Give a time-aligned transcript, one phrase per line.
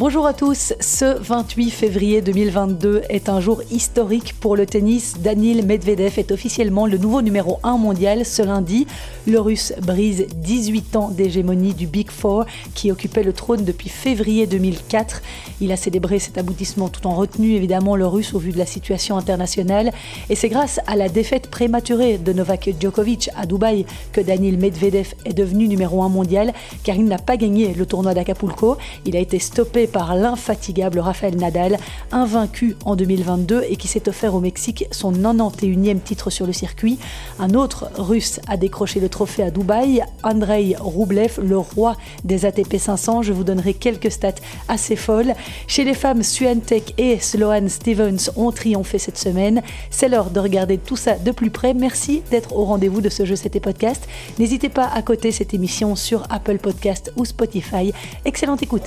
[0.00, 5.16] Bonjour à tous, ce 28 février 2022 est un jour historique pour le tennis.
[5.18, 8.86] Daniil Medvedev est officiellement le nouveau numéro 1 mondial ce lundi.
[9.26, 14.46] Le russe brise 18 ans d'hégémonie du Big Four qui occupait le trône depuis février
[14.46, 15.20] 2004.
[15.60, 18.64] Il a célébré cet aboutissement tout en retenue évidemment le russe au vu de la
[18.64, 19.92] situation internationale.
[20.30, 25.12] Et c'est grâce à la défaite prématurée de Novak Djokovic à Dubaï que Daniil Medvedev
[25.26, 26.54] est devenu numéro 1 mondial
[26.84, 28.78] car il n'a pas gagné le tournoi d'Acapulco.
[29.04, 31.78] Il a été stoppé par l'infatigable Rafael Nadal,
[32.12, 36.98] invaincu en 2022 et qui s'est offert au Mexique son 91e titre sur le circuit.
[37.38, 42.76] Un autre russe a décroché le trophée à Dubaï, Andrei Rublev, le roi des ATP
[42.78, 43.22] 500.
[43.22, 44.32] Je vous donnerai quelques stats
[44.68, 45.34] assez folles.
[45.66, 49.62] Chez les femmes, Swiatek et Sloane Stevens ont triomphé cette semaine.
[49.90, 51.74] C'est l'heure de regarder tout ça de plus près.
[51.74, 54.06] Merci d'être au rendez-vous de ce jeu C'était Podcast.
[54.38, 57.92] N'hésitez pas à coter cette émission sur Apple Podcast ou Spotify.
[58.24, 58.84] Excellente écoute.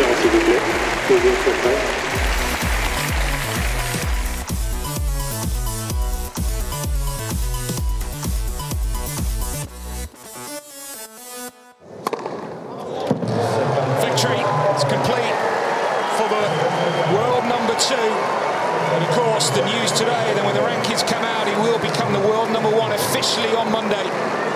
[0.00, 0.60] caméra s'il vous plaît.
[19.54, 22.70] the news today, then when the rankings come out, he will become the world number
[22.70, 24.49] one officially on Monday.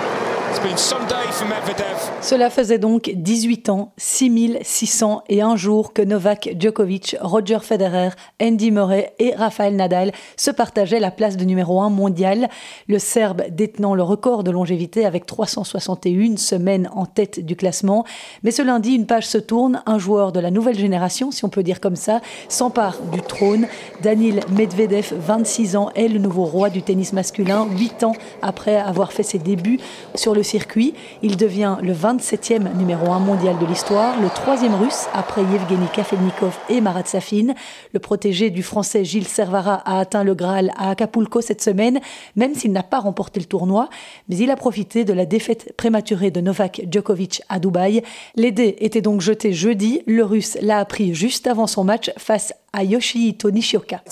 [2.21, 8.09] Cela faisait donc 18 ans, 6600 et un jour que Novak Djokovic, Roger Federer,
[8.41, 12.49] Andy Murray et Rafael Nadal se partageaient la place de numéro 1 mondial,
[12.87, 18.05] le Serbe détenant le record de longévité avec 361 semaines en tête du classement.
[18.43, 21.49] Mais ce lundi, une page se tourne, un joueur de la nouvelle génération, si on
[21.49, 23.67] peut dire comme ça, s'empare du trône.
[24.01, 29.11] Danil Medvedev, 26 ans, est le nouveau roi du tennis masculin, 8 ans après avoir
[29.11, 29.79] fait ses débuts
[30.15, 30.93] sur le circuit.
[31.21, 36.57] Il devient le 27e numéro 1 mondial de l'histoire, le troisième russe après Yevgeny Kafelnikov
[36.69, 37.53] et Marat Safin.
[37.93, 41.99] Le protégé du français Gilles Servara a atteint le Graal à Acapulco cette semaine,
[42.35, 43.89] même s'il n'a pas remporté le tournoi,
[44.29, 48.03] mais il a profité de la défaite prématurée de Novak Djokovic à Dubaï.
[48.35, 52.51] Les dés étaient donc jetés jeudi, le russe l'a appris juste avant son match face
[52.51, 54.01] à Yoshihito Nishioka.
[54.05, 54.09] Uh,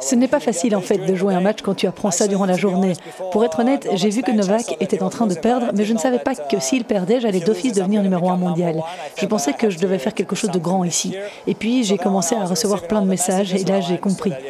[0.00, 2.46] Ce n'est pas facile en fait de jouer un match quand tu apprends ça durant
[2.46, 2.94] la journée.
[3.32, 5.98] Pour être honnête, j'ai vu que Novak était en train de perdre, mais je ne
[5.98, 8.82] savais pas que s'il perdait, j'allais d'office devenir numéro un mondial.
[9.16, 11.14] Je pensais que je devais faire quelque chose de grand ici.
[11.46, 14.32] Et puis j'ai commencé à recevoir plein de messages et là j'ai compris.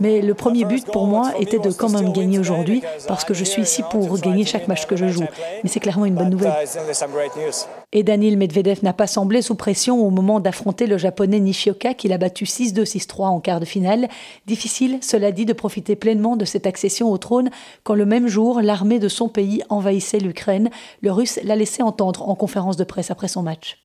[0.00, 3.44] Mais le premier but pour moi était de quand même gagner aujourd'hui parce que je
[3.44, 5.26] suis ici pour gagner chaque match que je joue.
[5.62, 6.52] Mais c'est clairement une bonne nouvelle.
[7.92, 12.12] Et Daniil Medvedev n'a pas semblé sous pression au moment d'affronter le japonais Nishioka qu'il
[12.12, 14.08] a battu 6-2, 6-3 en quart de finale.
[14.46, 17.48] Difficile, cela dit, de profiter pleinement de cette accession au trône
[17.84, 20.68] quand le même jour, l'armée de son pays envahissait l'Ukraine.
[21.00, 23.78] Le russe l'a laissé entendre en conférence de presse après son match.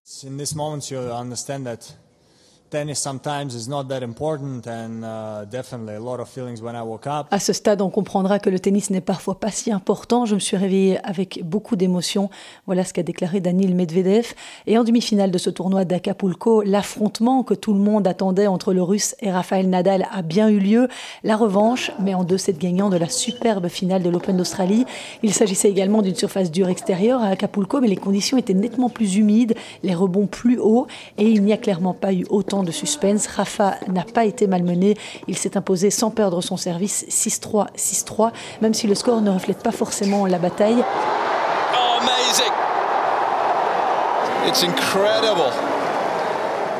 [7.31, 10.25] À ce stade, on comprendra que le tennis n'est parfois pas si important.
[10.25, 12.29] Je me suis réveillée avec beaucoup d'émotions.
[12.65, 14.33] Voilà ce qu'a déclaré Daniil Medvedev.
[14.65, 18.81] Et en demi-finale de ce tournoi d'Acapulco, l'affrontement que tout le monde attendait entre le
[18.81, 20.87] Russe et Rafael Nadal a bien eu lieu.
[21.23, 24.85] La revanche, mais en deux sets gagnants de la superbe finale de l'Open d'Australie.
[25.21, 29.17] Il s'agissait également d'une surface dure extérieure à Acapulco, mais les conditions étaient nettement plus
[29.17, 29.53] humides,
[29.83, 33.27] les rebonds plus hauts, et il n'y a clairement pas eu autant de suspense.
[33.27, 34.95] Rafa n'a pas été malmené.
[35.27, 38.31] Il s'est imposé sans perdre son service 6-3, 6-3,
[38.61, 40.83] même si le score ne reflète pas forcément la bataille.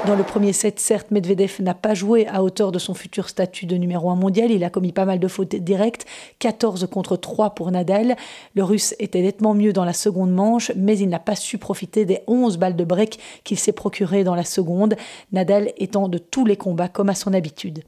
[0.05, 3.65] Dans le premier set, certes, Medvedev n'a pas joué à hauteur de son futur statut
[3.65, 4.51] de numéro 1 mondial.
[4.51, 6.05] Il a commis pas mal de fautes directes,
[6.39, 8.17] 14 contre 3 pour Nadal.
[8.53, 12.03] Le russe était nettement mieux dans la seconde manche, mais il n'a pas su profiter
[12.03, 14.95] des 11 balles de break qu'il s'est procuré dans la seconde,
[15.31, 17.83] Nadal étant de tous les combats comme à son habitude.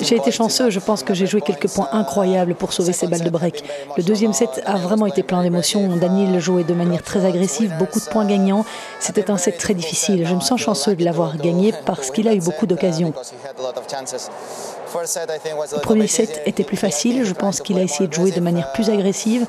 [0.00, 3.22] J'ai été chanceux, je pense que j'ai joué quelques points incroyables pour sauver ces balles
[3.22, 3.64] de break.
[3.96, 5.96] Le deuxième set a vraiment été plein d'émotions.
[5.96, 8.64] Daniel jouait de manière très agressive, beaucoup de points gagnants.
[8.98, 10.26] C'était un set très difficile.
[10.26, 13.12] Je me sens chanceux de l'avoir gagné parce qu'il a eu beaucoup d'occasions.
[14.94, 17.24] Le premier set était plus facile.
[17.24, 19.46] Je pense qu'il a essayé de jouer de manière plus agressive.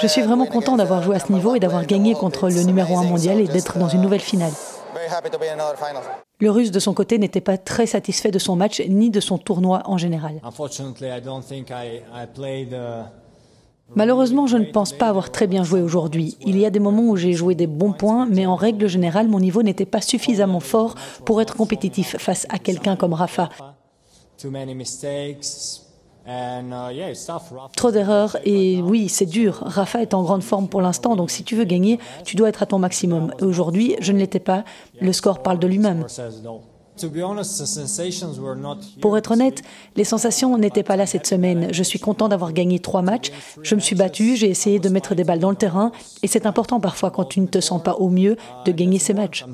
[0.00, 2.98] Je suis vraiment content d'avoir joué à ce niveau et d'avoir gagné contre le numéro
[2.98, 4.52] 1 mondial et d'être dans une nouvelle finale.
[6.44, 9.38] Le Russe, de son côté, n'était pas très satisfait de son match ni de son
[9.38, 10.42] tournoi en général.
[13.94, 16.36] Malheureusement, je ne pense pas avoir très bien joué aujourd'hui.
[16.44, 19.26] Il y a des moments où j'ai joué des bons points, mais en règle générale,
[19.26, 23.48] mon niveau n'était pas suffisamment fort pour être compétitif face à quelqu'un comme Rafa.
[27.76, 29.62] Trop d'erreurs et oui, c'est dur.
[29.62, 32.62] Rafa est en grande forme pour l'instant, donc si tu veux gagner, tu dois être
[32.62, 33.32] à ton maximum.
[33.40, 34.64] Et aujourd'hui, je ne l'étais pas.
[35.00, 36.06] Le score parle de lui-même.
[39.00, 39.62] Pour être honnête,
[39.96, 41.68] les sensations n'étaient pas là cette semaine.
[41.72, 43.32] Je suis content d'avoir gagné trois matchs.
[43.62, 45.90] Je me suis battu, j'ai essayé de mettre des balles dans le terrain.
[46.22, 49.12] Et c'est important parfois quand tu ne te sens pas au mieux de gagner ces
[49.12, 49.44] matchs.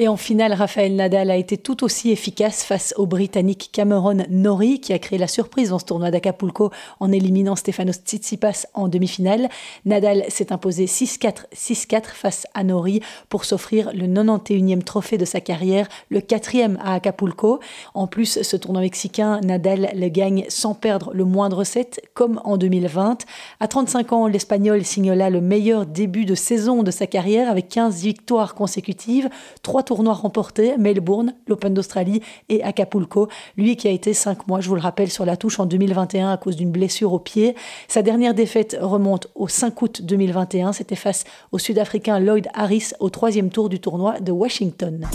[0.00, 4.80] Et en finale, Rafael Nadal a été tout aussi efficace face au Britannique Cameron Norrie,
[4.80, 9.48] qui a créé la surprise dans ce tournoi d'Acapulco en éliminant Stefanos Tsitsipas en demi-finale.
[9.84, 15.40] Nadal s'est imposé 6-4, 6-4 face à Norrie pour s'offrir le 91e trophée de sa
[15.40, 17.60] carrière, le quatrième à Acapulco.
[17.94, 22.56] En plus, ce tournoi mexicain, Nadal le gagne sans perdre le moindre set, comme en
[22.56, 23.18] 2020.
[23.60, 27.68] À 35 ans, l'Espagnol signe là le meilleur début de saison de sa carrière avec
[27.68, 29.30] 15 victoires consécutives,
[29.62, 33.28] 3 tournois remportés, Melbourne, l'Open d'Australie et Acapulco.
[33.56, 36.32] Lui qui a été cinq mois, je vous le rappelle, sur la touche en 2021
[36.32, 37.54] à cause d'une blessure au pied.
[37.86, 40.72] Sa dernière défaite remonte au 5 août 2021.
[40.72, 45.06] C'était face au Sud-Africain Lloyd Harris au troisième tour du tournoi de Washington.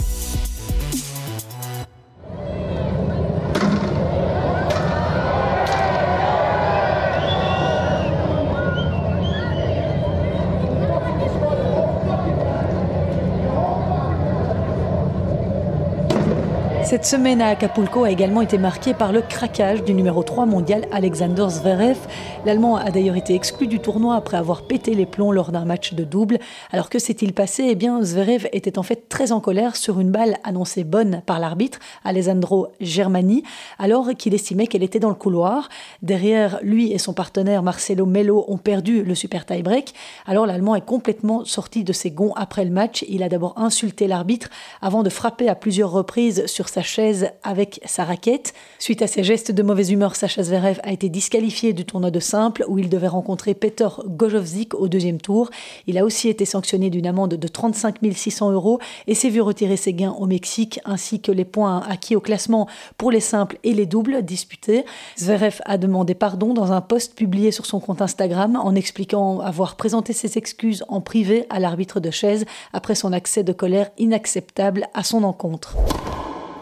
[16.90, 20.88] Cette semaine à Acapulco a également été marquée par le craquage du numéro 3 mondial
[20.90, 21.96] Alexander Zverev.
[22.44, 25.94] L'Allemand a d'ailleurs été exclu du tournoi après avoir pété les plombs lors d'un match
[25.94, 26.40] de double.
[26.72, 27.68] Alors que s'est-il passé?
[27.68, 31.38] Eh bien, Zverev était en fait très en colère sur une balle annoncée bonne par
[31.38, 33.44] l'arbitre, Alessandro Germani,
[33.78, 35.68] alors qu'il estimait qu'elle était dans le couloir.
[36.02, 39.94] Derrière, lui et son partenaire Marcelo Melo ont perdu le super tie-break.
[40.26, 43.04] Alors l'Allemand est complètement sorti de ses gonds après le match.
[43.08, 44.50] Il a d'abord insulté l'arbitre
[44.82, 48.54] avant de frapper à plusieurs reprises sur sa chaise avec sa raquette.
[48.78, 52.20] Suite à ses gestes de mauvaise humeur, Sacha Zverev a été disqualifié du tournoi de
[52.20, 55.50] simple où il devait rencontrer Peter Gojovzik au deuxième tour.
[55.86, 59.76] Il a aussi été sanctionné d'une amende de 35 600 euros et s'est vu retirer
[59.76, 63.72] ses gains au Mexique ainsi que les points acquis au classement pour les simples et
[63.72, 64.84] les doubles disputés.
[65.18, 69.76] Zverev a demandé pardon dans un post publié sur son compte Instagram en expliquant avoir
[69.76, 74.88] présenté ses excuses en privé à l'arbitre de chaise après son accès de colère inacceptable
[74.94, 75.76] à son encontre.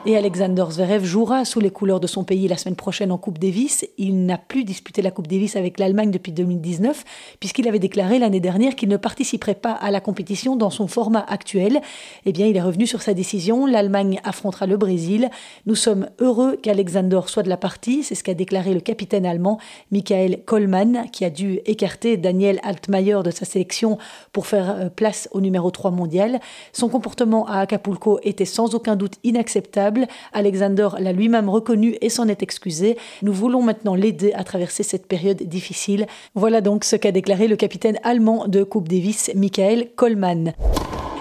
[0.09, 3.39] Et Alexander Zverev jouera sous les couleurs de son pays la semaine prochaine en Coupe
[3.39, 3.87] Davis.
[3.99, 7.05] Il n'a plus disputé la Coupe Davis avec l'Allemagne depuis 2019,
[7.41, 11.27] puisqu'il avait déclaré l'année dernière qu'il ne participerait pas à la compétition dans son format
[11.29, 11.83] actuel.
[12.25, 13.67] Eh bien, il est revenu sur sa décision.
[13.67, 15.29] L'Allemagne affrontera le Brésil.
[15.67, 18.03] Nous sommes heureux qu'Alexander soit de la partie.
[18.03, 19.59] C'est ce qu'a déclaré le capitaine allemand
[19.93, 23.99] Michael Kollmann, qui a dû écarter Daniel Altmaier de sa sélection
[24.33, 26.41] pour faire euh, place au numéro 3 mondial.
[26.73, 29.98] Son comportement à Acapulco était sans aucun doute inacceptable
[30.33, 32.97] Alexander l'a lui-même reconnu et s'en est excusé.
[33.23, 36.07] Nous voulons maintenant l'aider à traverser cette période difficile.
[36.35, 40.55] Voilà donc ce qu'a déclaré le capitaine allemand de Coupe Davis, Michael Kollmann.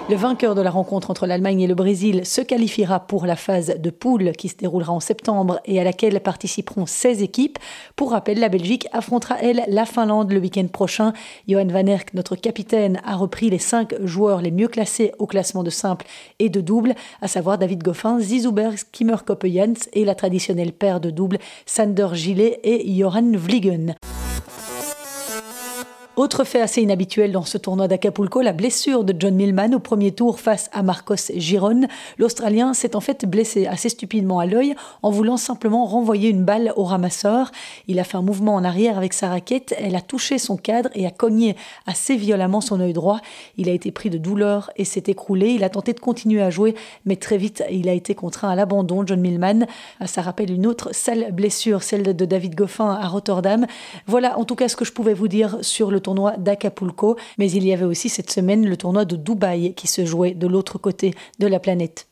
[0.10, 3.76] Le vainqueur de la rencontre entre l'Allemagne et le Brésil se qualifiera pour la phase
[3.78, 7.60] de poule qui se déroulera en septembre et à laquelle participeront 16 équipes.
[7.98, 11.12] Pour rappel, la Belgique affrontera, elle, la Finlande le week-end prochain.
[11.50, 15.64] Johan Van Erck, notre capitaine, a repris les cinq joueurs les mieux classés au classement
[15.64, 16.06] de simple
[16.40, 21.10] et de double, à savoir David Goffin, Zizouberg, Kimmer Koppejans et la traditionnelle paire de
[21.10, 23.96] double Sander Gillet et Joran Vliegen.
[26.18, 30.12] Autre fait assez inhabituel dans ce tournoi d'Acapulco, la blessure de John Millman au premier
[30.12, 31.82] tour face à Marcos Giron.
[32.18, 36.74] L'Australien s'est en fait blessé assez stupidement à l'œil en voulant simplement renvoyer une balle
[36.76, 37.52] au ramasseur.
[37.88, 40.90] Il a fait un mouvement en arrière avec sa raquette, elle a touché son cadre
[40.96, 41.56] et a cogné
[41.86, 43.20] assez violemment son œil droit.
[43.58, 45.50] Il a été pris de douleur et s'est écroulé.
[45.50, 46.74] Il a tenté de continuer à jouer,
[47.06, 49.06] mais très vite il a été contraint à l'abandon.
[49.06, 49.68] John Millman,
[50.04, 53.68] ça rappelle une autre sale blessure, celle de David Goffin à Rotterdam.
[54.08, 57.52] Voilà en tout cas ce que je pouvais vous dire sur le tournoi d'Acapulco, mais
[57.52, 60.78] il y avait aussi cette semaine le tournoi de Dubaï qui se jouait de l'autre
[60.78, 62.08] côté de la planète.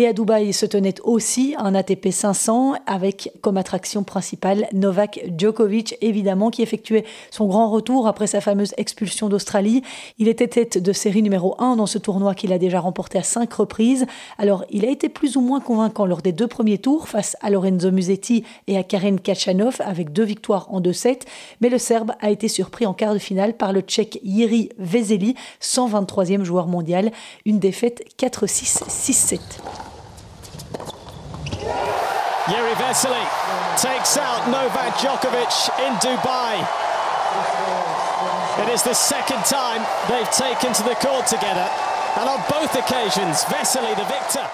[0.00, 5.96] Et à Dubaï se tenait aussi un ATP 500 avec comme attraction principale Novak Djokovic,
[6.00, 9.82] évidemment, qui effectuait son grand retour après sa fameuse expulsion d'Australie.
[10.18, 13.24] Il était tête de série numéro 1 dans ce tournoi qu'il a déjà remporté à
[13.24, 14.06] cinq reprises.
[14.38, 17.50] Alors, il a été plus ou moins convaincant lors des deux premiers tours face à
[17.50, 21.22] Lorenzo Musetti et à Karen Kachanov avec deux victoires en 2-7.
[21.60, 25.34] Mais le Serbe a été surpris en quart de finale par le Tchèque Jiri Vezeli,
[25.60, 27.10] 123e joueur mondial.
[27.44, 29.87] Une défaite 4-6, 6-7.
[32.50, 33.24] Yeri Vesely
[33.76, 36.64] takes out Novak Djokovic in Dubai.
[38.62, 41.68] It is the second time they've taken to the court together,
[42.16, 44.48] and on both occasions, Vesely the victor.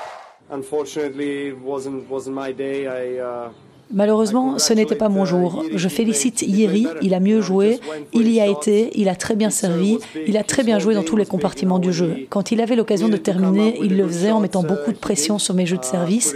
[0.51, 2.87] Unfortunately, it wasn't wasn't my day.
[2.87, 3.23] I.
[3.23, 3.53] Uh...
[3.95, 5.65] Malheureusement, ce n'était pas mon jour.
[5.73, 7.79] Je félicite Yeri, il a mieux joué,
[8.13, 11.05] il y a été, il a très bien servi, il a très bien joué dans
[11.05, 12.27] tous les compartiments du jeu.
[12.29, 15.55] Quand il avait l'occasion de terminer, il le faisait en mettant beaucoup de pression sur
[15.55, 16.35] mes jeux de service.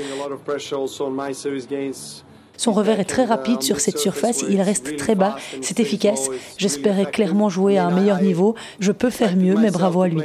[2.57, 6.31] Son revers est très rapide sur cette surface, il reste très bas, c'est efficace.
[6.59, 8.55] J'espérais clairement jouer à un meilleur niveau.
[8.79, 10.23] Je peux faire mieux, mais bravo à lui.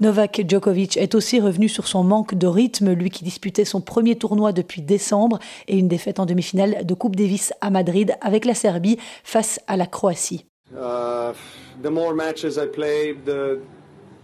[0.00, 4.16] Novak Djokovic est aussi revenu sur son manque de rythme, lui qui disputait son premier
[4.16, 5.38] tournoi depuis décembre
[5.68, 9.76] et une défaite en demi-finale de Coupe Davis à Madrid avec la Serbie face à
[9.76, 10.46] la Croatie.
[10.72, 11.34] Uh,
[11.82, 13.60] the more matches I play, the,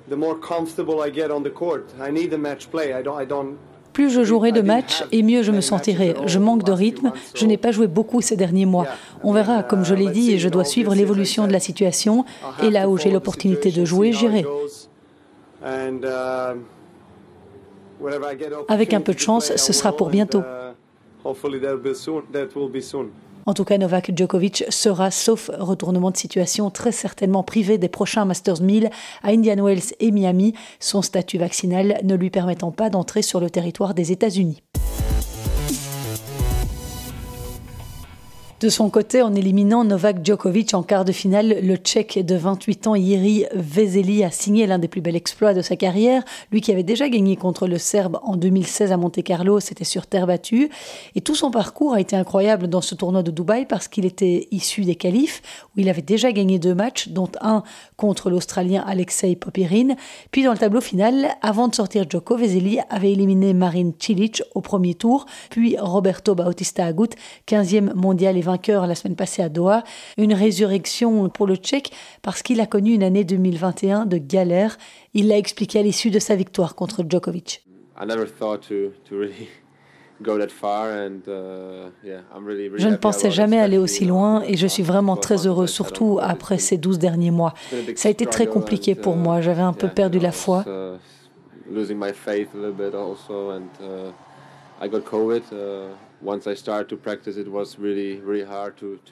[0.09, 1.93] the more comfortable I get on the court.
[2.01, 2.95] I need the match play.
[2.99, 3.57] I don't, I don't
[3.97, 6.15] plus je jouerai de matchs et mieux je me sentirai.
[6.27, 8.87] Je manque de rythme, je n'ai pas joué beaucoup ces derniers mois.
[9.25, 12.27] On verra, comme je l'ai dit, je dois suivre l'évolution de la situation.
[12.63, 14.45] Et là où j'ai l'opportunité de jouer, j'irai.
[15.67, 16.55] Uh,
[18.69, 20.41] Avec un peu de chance, ce sera pour bientôt.
[20.41, 20.75] Uh,
[23.47, 28.25] en tout cas, Novak Djokovic sera, sauf retournement de situation, très certainement privé des prochains
[28.25, 28.91] Masters 1000
[29.23, 33.51] à Indian Wells et Miami, son statut vaccinal ne lui permettant pas d'entrer sur le
[33.51, 34.63] territoire des États-Unis.
[38.59, 42.87] De son côté, en éliminant Novak Djokovic en quart de finale, le Tchèque de 28
[42.87, 46.23] ans Jiri Vezeli a signé l'un des plus bels exploits de sa carrière.
[46.51, 50.27] Lui qui avait déjà gagné contre le Serbe en 2016 à Monte-Carlo, c'était sur terre
[50.27, 50.71] battue.
[51.15, 54.49] Et tout son parcours a été incroyable dans ce tournoi de Dubaï parce qu'il était
[54.51, 55.43] issu des qualifs
[55.77, 57.63] où il avait déjà gagné deux matchs, dont un
[57.99, 59.97] contre l'Australien Alexei Popirine.
[60.31, 64.63] Puis dans le tableau final, avant de sortir Djoko, Vezeli avait éliminé Marin Cilic au
[64.63, 67.11] premier tour, puis Roberto Bautista Agut,
[67.47, 69.85] 15e mondial et vainqueur la semaine passée à Doha.
[70.17, 74.79] Une résurrection pour le Tchèque parce qu'il a connu une année 2021 de galère.
[75.13, 77.63] Il l'a expliqué à l'issue de sa victoire contre Djokovic.
[82.79, 86.59] Je ne pensais jamais aller aussi loin et je suis vraiment très heureux, surtout après
[86.59, 87.53] ces 12 derniers mois.
[87.97, 90.65] Ça a été très compliqué pour uh, moi, j'avais un peu perdu la foi.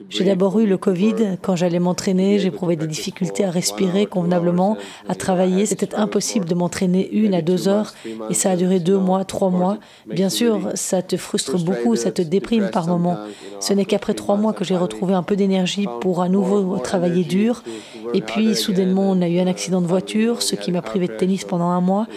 [0.09, 1.37] J'ai d'abord eu le Covid.
[1.41, 5.65] Quand j'allais m'entraîner, j'éprouvais des difficultés à respirer convenablement, à travailler.
[5.65, 7.93] C'était impossible de m'entraîner une à deux heures
[8.29, 9.77] et ça a duré deux mois, trois mois.
[10.07, 13.17] Bien sûr, ça te frustre beaucoup, ça te déprime par moments.
[13.59, 17.23] Ce n'est qu'après trois mois que j'ai retrouvé un peu d'énergie pour à nouveau travailler
[17.23, 17.63] dur.
[18.13, 21.13] Et puis, soudainement, on a eu un accident de voiture, ce qui m'a privé de
[21.13, 22.07] tennis pendant un mois.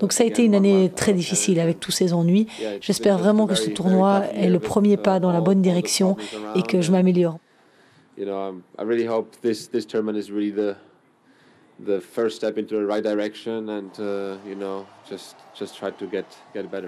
[0.00, 2.46] Donc ça a été une année très difficile avec tous ces ennuis.
[2.80, 6.16] J'espère vraiment que ce tournoi est le premier pas dans la bonne direction
[6.54, 7.38] et que je m'améliore.
[11.84, 15.36] the first step into the right direction and uh, you know just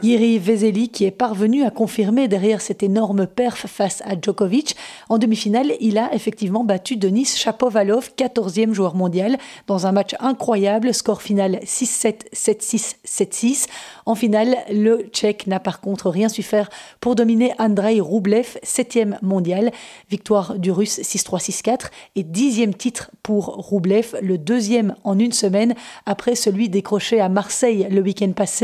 [0.02, 4.76] Yiri Vezeli qui est parvenu à confirmer derrière cette énorme perf face à Djokovic.
[5.08, 10.94] En demi-finale, il a effectivement battu Denis Shapovalov, 14e joueur mondial dans un match incroyable,
[10.94, 13.66] score final 6-7 7-6 7-6.
[14.06, 16.68] En finale, le Tchèque n'a par contre rien su faire
[17.00, 19.72] pour dominer Andrei Rublev, 7e mondial,
[20.10, 25.74] victoire du Russe 6-3 6-4 et 10e titre pour Rublev, le deuxième en une semaine
[26.06, 28.59] après celui décroché à Marseille le week-end passé.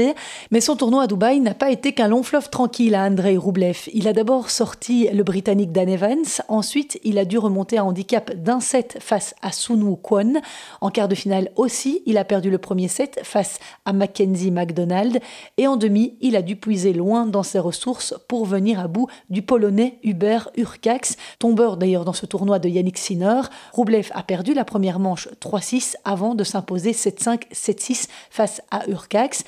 [0.50, 3.88] Mais son tournoi à Dubaï n'a pas été qu'un long fleuve tranquille à Andrei Roublev.
[3.92, 8.32] Il a d'abord sorti le Britannique Dan Evans, ensuite il a dû remonter à handicap
[8.34, 10.34] d'un set face à Sunwoo Kwon.
[10.80, 15.20] En quart de finale aussi, il a perdu le premier set face à Mackenzie McDonald
[15.56, 19.08] et en demi, il a dû puiser loin dans ses ressources pour venir à bout
[19.30, 23.40] du Polonais Hubert Urkax, tombeur d'ailleurs dans ce tournoi de Yannick Sinner.
[23.72, 29.44] Roublev a perdu la première manche 3-6 avant de s'imposer 7-5, 7-6 face à Urcax.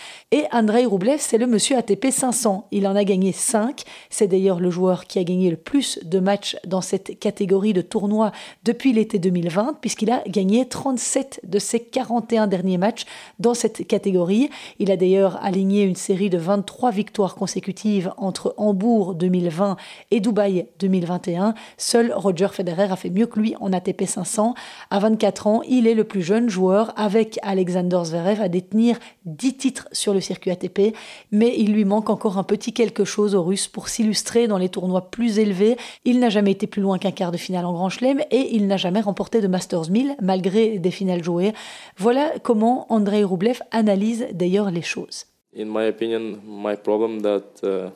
[0.53, 2.67] Andrei Roublev, c'est le monsieur ATP 500.
[2.71, 3.83] Il en a gagné 5.
[4.11, 7.81] C'est d'ailleurs le joueur qui a gagné le plus de matchs dans cette catégorie de
[7.81, 8.33] tournoi
[8.65, 13.05] depuis l'été 2020, puisqu'il a gagné 37 de ses 41 derniers matchs
[13.39, 14.51] dans cette catégorie.
[14.79, 19.77] Il a d'ailleurs aligné une série de 23 victoires consécutives entre Hambourg 2020
[20.11, 21.55] et Dubaï 2021.
[21.77, 24.55] Seul Roger Federer a fait mieux que lui en ATP 500.
[24.91, 29.57] À 24 ans, il est le plus jeune joueur avec Alexander Zverev à détenir 10
[29.57, 30.95] titres sur le circuit ATP,
[31.33, 34.69] mais il lui manque encore un petit quelque chose aux Russes pour s'illustrer dans les
[34.69, 35.77] tournois plus élevés.
[36.05, 38.67] Il n'a jamais été plus loin qu'un quart de finale en Grand Chelem et il
[38.67, 41.53] n'a jamais remporté de Masters 1000 malgré des finales jouées.
[41.97, 45.25] Voilà comment Andrei Rublev analyse d'ailleurs les choses.
[45.57, 47.89] In my opinion, my problem that uh,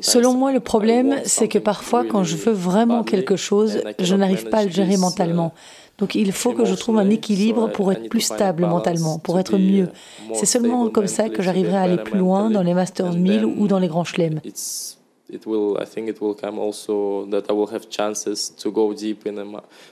[0.00, 4.48] Selon moi, le problème, c'est que parfois, quand je veux vraiment quelque chose, je n'arrive
[4.48, 5.52] pas à le gérer mentalement.
[5.98, 9.58] Donc il faut que je trouve un équilibre pour être plus stable mentalement, pour être
[9.58, 9.88] mieux.
[10.34, 13.66] C'est seulement comme ça que j'arriverai à aller plus loin dans les Masters 1000 ou
[13.66, 14.40] dans les grands chelems.
[15.30, 18.94] it will i think it will come also that i will have chances to go
[18.94, 19.44] deep in a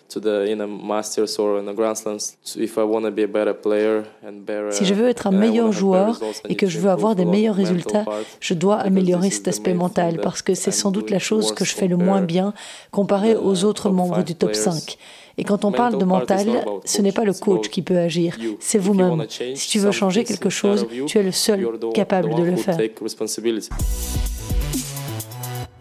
[0.09, 3.23] to the in a masters or in a grand slams if i want to be
[3.23, 6.79] a better player and better si je veux être un meilleur joueur et que je
[6.79, 8.05] veux avoir des meilleurs résultats
[8.41, 11.75] je dois améliorer cet aspect mental parce que c'est sans doute la chose que je
[11.75, 12.55] fais le moins bien
[12.91, 14.97] comparé aux autres membres du top 5
[15.39, 18.79] et quand on parle de mental, ce n'est pas le coach qui peut agir, c'est
[18.79, 19.27] vous-même.
[19.55, 22.79] Si tu veux changer quelque chose, tu es le seul capable de le faire.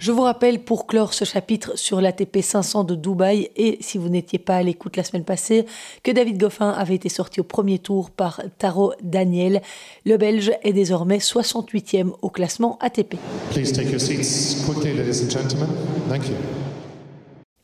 [0.06, 4.08] Je vous rappelle pour clore ce chapitre sur l'ATP 500 de Dubaï et si vous
[4.08, 5.66] n'étiez pas à l'écoute la semaine passée,
[6.04, 9.64] que David Goffin avait été sorti au premier tour par Taro Daniel.
[10.06, 13.16] Le Belge est désormais 68e au classement ATP.
[13.52, 15.70] Please take your seats quickly, ladies and gentlemen.
[16.08, 16.36] Thank you.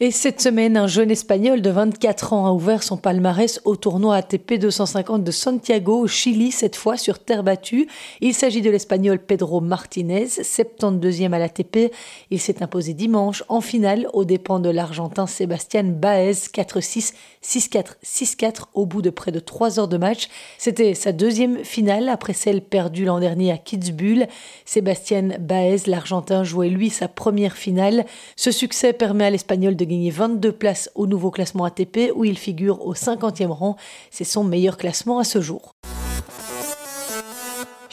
[0.03, 4.15] Et cette semaine, un jeune Espagnol de 24 ans a ouvert son palmarès au tournoi
[4.15, 7.88] ATP 250 de Santiago, au Chili, cette fois sur terre battue.
[8.20, 11.93] Il s'agit de l'Espagnol Pedro Martinez, 72e à l'ATP.
[12.31, 18.62] Il s'est imposé dimanche en finale aux dépens de l'Argentin Sébastien Baez, 4-6, 6-4, 6-4
[18.74, 20.29] au bout de près de 3 heures de match.
[20.58, 24.29] C'était sa deuxième finale après celle perdue l'an dernier à Kitzbühel.
[24.65, 28.08] Sébastien Baez, l'Argentin, jouait lui sa première finale.
[28.36, 32.38] Ce succès permet à l'Espagnol de gagné 22 places au nouveau classement ATP où il
[32.38, 33.75] figure au 50e rang.
[34.10, 35.75] C'est son meilleur classement à ce jour.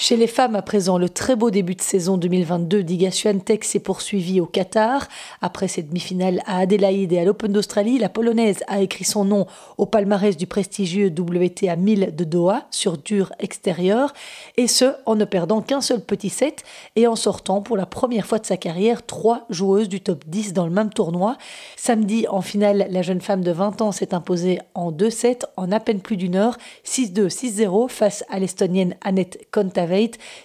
[0.00, 3.80] Chez les femmes, à présent, le très beau début de saison 2022 d'Iga Swiatek s'est
[3.80, 5.08] poursuivi au Qatar.
[5.40, 9.48] Après ses demi-finales à Adélaïde et à l'Open d'Australie, la Polonaise a écrit son nom
[9.76, 14.12] au palmarès du prestigieux WTA 1000 de Doha sur dur extérieur,
[14.56, 16.62] et ce, en ne perdant qu'un seul petit set
[16.94, 20.52] et en sortant pour la première fois de sa carrière trois joueuses du top 10
[20.52, 21.36] dans le même tournoi.
[21.76, 25.72] Samedi, en finale, la jeune femme de 20 ans s'est imposée en deux sets en
[25.72, 29.87] à peine plus d'une heure, 6-2, 6-0 face à l'Estonienne Annette Kontaveit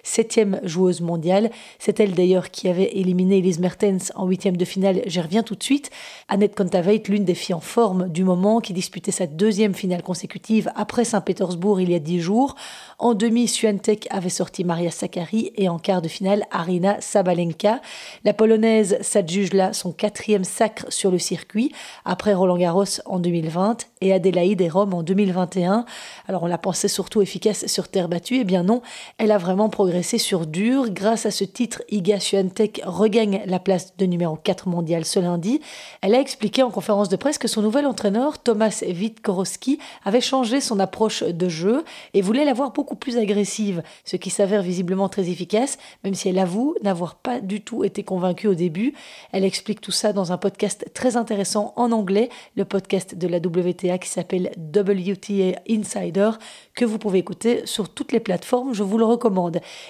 [0.04, 1.52] septième joueuse mondiale.
[1.80, 5.02] C'est elle d'ailleurs qui avait éliminé Elise Mertens en huitième de finale.
[5.06, 5.90] J'y reviens tout de suite.
[6.28, 10.72] Annette Kontaveit, l'une des filles en forme du moment, qui disputait sa deuxième finale consécutive
[10.76, 12.56] après Saint-Pétersbourg il y a dix jours.
[13.00, 17.82] En demi, Swiatek avait sorti Maria Sakkari et en quart de finale, Arina Sabalenka.
[18.24, 21.72] La Polonaise s'adjuge là son quatrième sacre sur le circuit,
[22.06, 25.86] après Roland Garros en 2020 et Adélaïde et Rome en 2021.
[26.28, 28.82] Alors on la pensait surtout efficace sur terre battue, eh bien non,
[29.18, 30.90] elle a vraiment progressé sur dur.
[30.90, 35.62] Grâce à ce titre, Iga Swiatek regagne la place de numéro 4 mondial ce lundi.
[36.02, 40.62] Elle a expliqué en conférence de presse que son nouvel entraîneur, Thomas Witkorowski, avait changé
[40.62, 45.30] son approche de jeu et voulait l'avoir beaucoup plus agressive, ce qui s'avère visiblement très
[45.30, 48.94] efficace, même si elle avoue n'avoir pas du tout été convaincue au début.
[49.32, 53.38] Elle explique tout ça dans un podcast très intéressant en anglais, le podcast de la
[53.38, 56.32] WTA qui s'appelle WTA Insider,
[56.76, 59.23] que vous pouvez écouter sur toutes les plateformes, je vous le recommande.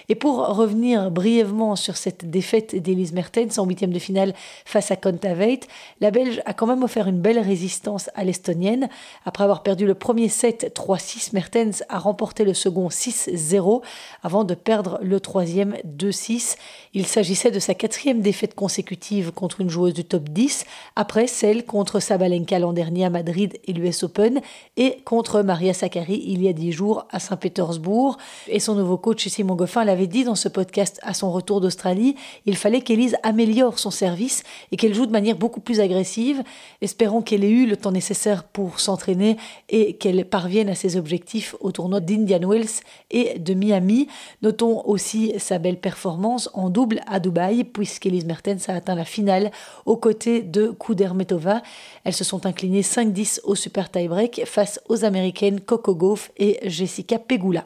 [0.09, 4.33] Et pour revenir brièvement sur cette défaite d'Elise Mertens en huitième de finale
[4.65, 5.61] face à Kontaveit,
[6.01, 8.89] la Belge a quand même offert une belle résistance à l'Estonienne.
[9.25, 13.81] Après avoir perdu le premier set 3-6, Mertens a remporté le second 6-0
[14.21, 16.55] avant de perdre le troisième 2-6.
[16.93, 20.65] Il s'agissait de sa quatrième défaite consécutive contre une joueuse du top 10,
[20.95, 24.41] après celle contre Sabalenka l'an dernier à Madrid et l'US Open,
[24.77, 28.17] et contre Maria Sakkari il y a dix jours à Saint-Pétersbourg.
[28.47, 32.15] Et son nouveau coach Simon Goffin l'avait dit dans ce podcast à son retour d'Australie,
[32.45, 36.43] il fallait qu'Elise améliore son service et qu'elle joue de manière beaucoup plus agressive.
[36.81, 39.37] Espérons qu'elle ait eu le temps nécessaire pour s'entraîner
[39.69, 44.07] et qu'elle parvienne à ses objectifs au tournoi d'Indian Wells et de Miami.
[44.41, 49.51] Notons aussi sa belle performance en double à Dubaï, puisqu'Elise Mertens a atteint la finale
[49.85, 51.61] aux côtés de Kudermetova.
[52.03, 57.19] Elles se sont inclinées 5-10 au super tie-break face aux Américaines Coco Gauff et Jessica
[57.19, 57.63] Pegula.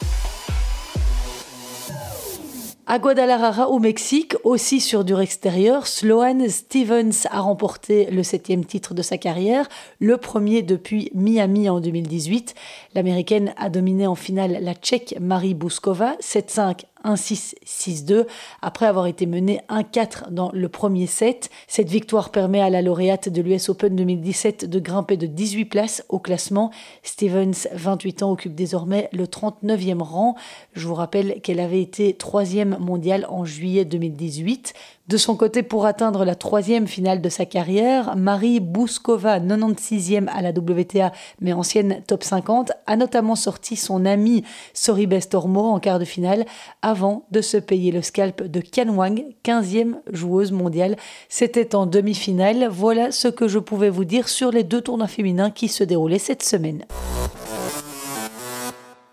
[2.90, 8.94] À Guadalajara, au Mexique, aussi sur dur extérieur, Sloane Stevens a remporté le septième titre
[8.94, 9.68] de sa carrière,
[10.00, 12.54] le premier depuis Miami en 2018.
[12.94, 18.26] L'américaine a dominé en finale la tchèque Marie Bouskova 7-5, 1-6-6-2
[18.62, 21.50] après avoir été menée 1-4 dans le premier set.
[21.66, 26.04] Cette victoire permet à la lauréate de l'US Open 2017 de grimper de 18 places
[26.08, 26.70] au classement.
[27.02, 30.36] Stevens, 28 ans, occupe désormais le 39e rang.
[30.74, 34.74] Je vous rappelle qu'elle avait été troisième mondiale en juillet 2018.
[35.08, 40.42] De son côté, pour atteindre la troisième finale de sa carrière, Marie Bouskova, 96e à
[40.42, 44.44] la WTA, mais ancienne top 50, a notamment sorti son amie
[44.74, 46.44] Soribes Tormo en quart de finale
[46.82, 50.96] avant de se payer le scalp de Qian Wang, 15e joueuse mondiale.
[51.30, 52.68] C'était en demi-finale.
[52.70, 56.18] Voilà ce que je pouvais vous dire sur les deux tournois féminins qui se déroulaient
[56.18, 56.84] cette semaine.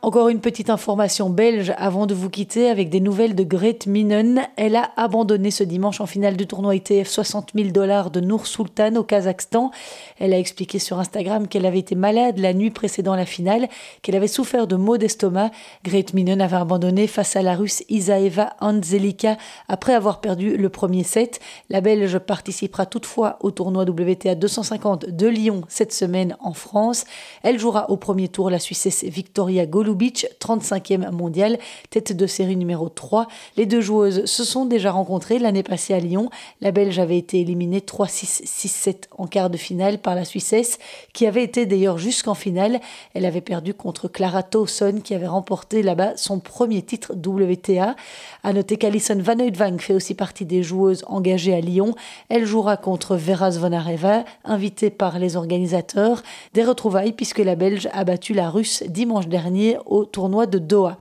[0.06, 4.44] Encore une petite information belge avant de vous quitter avec des nouvelles de Grete Minen.
[4.56, 8.46] Elle a abandonné ce dimanche en finale du tournoi ITF 60 000 dollars de Nour
[8.46, 9.72] Sultan au Kazakhstan.
[10.20, 13.68] Elle a expliqué sur Instagram qu'elle avait été malade la nuit précédant la finale,
[14.04, 15.50] qu'elle avait souffert de maux d'estomac.
[15.84, 19.38] Grete Minen avait abandonné face à la russe Isaeva Anzelika
[19.68, 21.40] après avoir perdu le premier set.
[21.72, 27.06] La Belge participera toutefois au tournoi WTA 250 de Lyon cette semaine en France.
[27.42, 31.58] Elle jouera au premier tour la Suissesse Victoria Golub Beach, 35e mondial,
[31.90, 33.28] tête de série numéro 3.
[33.58, 36.30] Les deux joueuses se sont déjà rencontrées l'année passée à Lyon.
[36.62, 40.78] La Belge avait été éliminée 3-6, 6-7 en quart de finale par la Suissesse,
[41.14, 42.80] qui avait été d'ailleurs jusqu'en finale.
[43.14, 47.96] Elle avait perdu contre Clara Towson, qui avait remporté là-bas son premier titre WTA.
[48.44, 51.96] À noter qu'Alison Van Oudvang fait aussi partie des joueuses engagées à Lyon.
[52.30, 56.24] Elle jouera contre Vera Zvonareva, invitée par les organisateurs.
[56.54, 60.98] Des retrouvailles puisque la Belge a battu la Russe dimanche dernier au tournoi de Doha.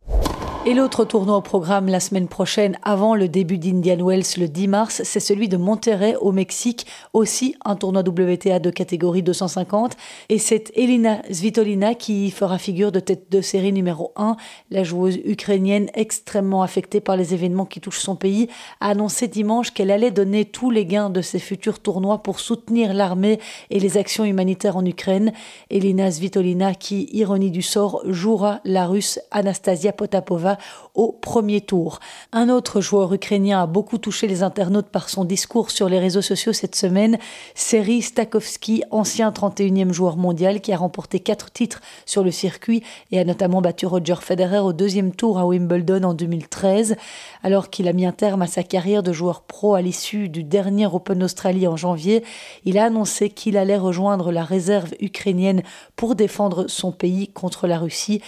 [0.66, 4.68] Et l'autre tournoi au programme la semaine prochaine, avant le début d'Indian Wells le 10
[4.68, 9.94] mars, c'est celui de Monterrey au Mexique, aussi un tournoi WTA de catégorie 250.
[10.30, 14.38] Et c'est Elina Svitolina qui fera figure de tête de série numéro 1.
[14.70, 18.48] La joueuse ukrainienne, extrêmement affectée par les événements qui touchent son pays,
[18.80, 22.94] a annoncé dimanche qu'elle allait donner tous les gains de ses futurs tournois pour soutenir
[22.94, 25.34] l'armée et les actions humanitaires en Ukraine.
[25.68, 30.53] Elina Svitolina, qui, ironie du sort, jouera la russe Anastasia Potapova
[30.94, 32.00] au premier tour.
[32.32, 36.22] Un autre joueur ukrainien a beaucoup touché les internautes par son discours sur les réseaux
[36.22, 37.18] sociaux cette semaine,
[37.54, 43.18] Seri Stakowski, ancien 31e joueur mondial qui a remporté quatre titres sur le circuit et
[43.18, 46.96] a notamment battu Roger Federer au deuxième tour à Wimbledon en 2013.
[47.42, 50.44] Alors qu'il a mis un terme à sa carrière de joueur pro à l'issue du
[50.44, 52.22] dernier Open Australie en janvier,
[52.64, 55.62] il a annoncé qu'il allait rejoindre la réserve ukrainienne
[55.96, 58.20] pour défendre son pays contre la Russie.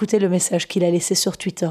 [0.00, 1.68] Écoutez le message qu'il a laissé sur Twitter.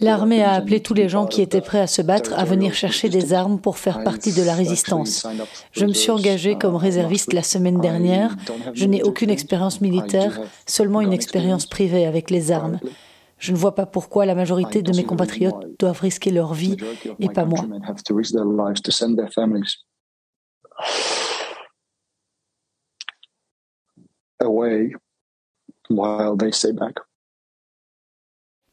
[0.00, 3.08] L'armée a appelé tous les gens qui étaient prêts à se battre à venir chercher
[3.08, 5.26] des armes pour faire partie de la résistance.
[5.72, 8.36] Je me suis engagé comme réserviste la semaine dernière.
[8.72, 12.78] Je n'ai aucune expérience militaire, seulement une expérience privée avec les armes.
[13.38, 16.76] Je ne vois pas pourquoi la majorité de mes compatriotes doivent risquer leur vie
[17.18, 17.66] et pas moi.
[24.40, 24.94] Away
[25.88, 26.94] while they stay back.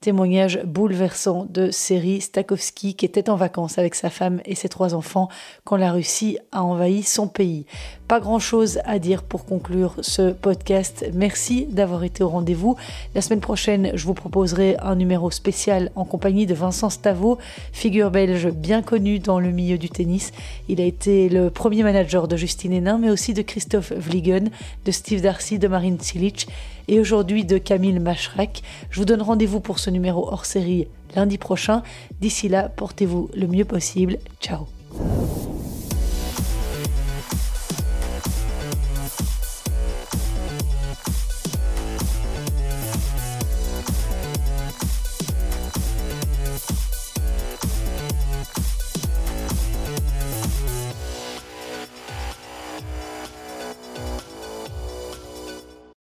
[0.02, 4.96] Témoignage bouleversant de Seri Stakowski qui était en vacances avec sa femme et ses trois
[4.96, 5.30] enfants
[5.64, 7.68] quand la Russie a envahi son pays.
[8.08, 11.06] Pas grand-chose à dire pour conclure ce podcast.
[11.14, 12.78] Merci d'avoir été au rendez-vous.
[13.14, 17.38] La semaine prochaine, je vous proposerai un numéro spécial en compagnie de Vincent Stavo,
[17.72, 20.32] figure belge bien connue dans le milieu du tennis.
[20.68, 24.50] Il a été le premier manager de Justine Hénin, mais aussi de Christophe Vliegen,
[24.84, 26.48] de Steve Darcy, de Marine Cilic
[26.92, 28.62] et aujourd'hui de Camille Machrek.
[28.92, 31.82] Je vous donne rendez-vous pour ce numéro hors série lundi prochain.
[32.20, 34.20] D'ici là, portez-vous le mieux possible.
[34.42, 34.68] Ciao